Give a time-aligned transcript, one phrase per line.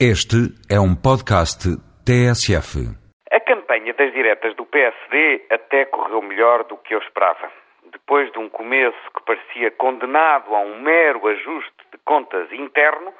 [0.00, 1.70] Este é um podcast
[2.04, 2.82] TSF.
[3.30, 7.48] A campanha das diretas do PSD até correu melhor do que eu esperava.
[7.92, 13.14] Depois de um começo que parecia condenado a um mero ajuste de contas interno,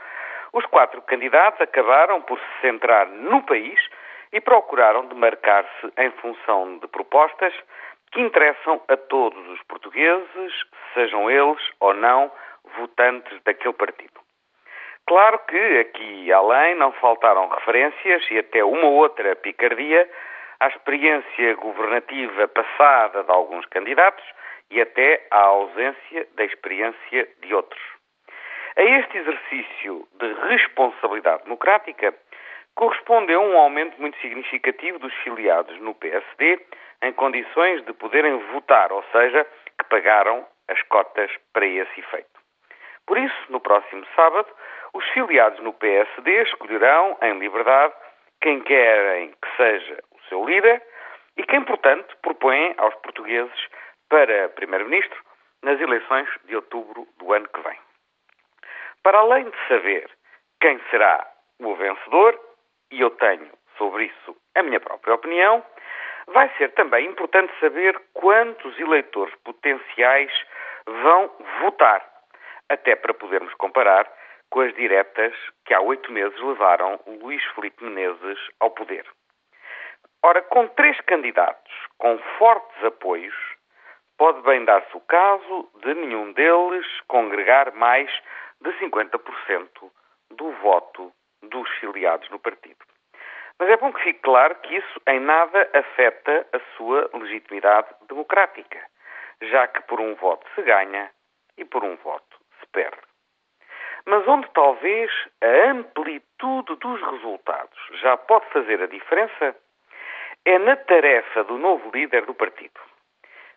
[0.53, 3.79] os quatro candidatos acabaram por se centrar no país
[4.33, 7.55] e procuraram demarcar-se em função de propostas
[8.11, 10.53] que interessam a todos os portugueses,
[10.93, 12.33] sejam eles ou não
[12.77, 14.24] votantes daquele partido.
[15.07, 20.09] Claro que aqui além não faltaram referências e até uma outra picardia
[20.61, 24.25] à experiência governativa passada de alguns candidatos
[24.71, 27.83] e até à ausência da experiência de outros.
[28.77, 32.15] A este exercício de responsabilidade democrática
[32.75, 36.59] correspondeu um aumento muito significativo dos filiados no PSD
[37.03, 39.47] em condições de poderem votar, ou seja,
[39.79, 42.34] que pagaram as cotas para esse efeito.
[43.07, 44.49] Por isso, no próximo sábado,
[44.95, 47.93] os filiados no PSD escolherão, em liberdade,
[48.41, 50.83] quem querem que seja o seu líder
[51.37, 53.69] e quem, portanto, propõem aos portugueses
[54.09, 55.19] para Primeiro-Ministro
[55.63, 57.79] nas eleições de outubro do ano que vem.
[59.03, 60.11] Para além de saber
[60.61, 61.27] quem será
[61.61, 62.39] o vencedor,
[62.91, 65.65] e eu tenho sobre isso a minha própria opinião,
[66.29, 70.33] vai ser também importante saber quantos eleitores potenciais
[70.87, 72.05] vão votar,
[72.69, 74.11] até para podermos comparar
[74.51, 75.35] com as diretas
[75.65, 79.05] que há oito meses levaram Luís Filipe Menezes ao poder.
[80.23, 83.35] Ora, com três candidatos com fortes apoios,
[84.17, 88.11] pode bem dar-se o caso de nenhum deles congregar mais
[88.61, 89.69] de 50%
[90.31, 92.79] do voto dos filiados no partido.
[93.59, 98.81] Mas é bom que fique claro que isso em nada afeta a sua legitimidade democrática,
[99.43, 101.11] já que por um voto se ganha
[101.57, 102.34] e por um voto
[102.75, 103.15] perde
[104.07, 105.11] mas onde talvez
[105.43, 109.57] a amplitude dos resultados já pode fazer a diferença
[110.45, 112.79] é na tarefa do novo líder do partido.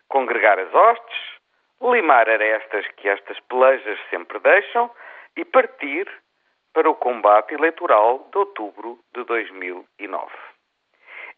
[0.08, 1.18] Congregar as hostes,
[1.82, 4.90] limar arestas que estas pelejas sempre deixam
[5.36, 6.08] e partir
[6.72, 10.32] para o combate eleitoral de outubro de 2009.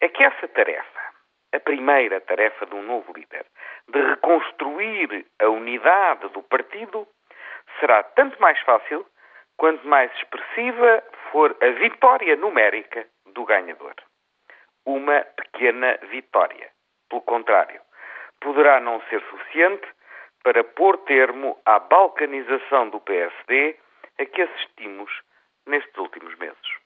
[0.00, 1.00] É que essa tarefa,
[1.52, 3.44] a primeira tarefa de um novo líder,
[3.88, 7.08] de reconstruir a unidade do partido,
[7.80, 9.04] será tanto mais fácil
[9.56, 11.02] quanto mais expressiva
[11.32, 13.94] for a vitória numérica do ganhador.
[14.86, 16.70] Uma pequena vitória.
[17.08, 17.80] Pelo contrário,
[18.40, 19.86] poderá não ser suficiente
[20.42, 23.76] para pôr termo à balcanização do PSD
[24.18, 25.10] a que assistimos
[25.66, 26.79] nestes últimos meses.